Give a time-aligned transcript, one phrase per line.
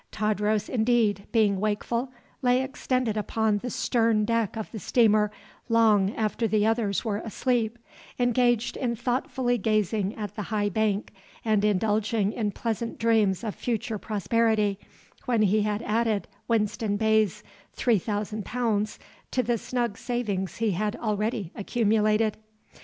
[0.11, 2.11] Tadros, indeed, being wakeful,
[2.41, 5.29] lay extended upon the stern deck of the steamer
[5.69, 7.77] long after the others were asleep,
[8.17, 11.13] engaged in thoughtfully gazing at the high bank
[11.45, 14.79] and indulging in pleasant dreams of future prosperity
[15.25, 17.43] when he had added Winston Bey's
[17.73, 18.97] three thousand pounds
[19.29, 22.37] to the snug savings he had already accumulated.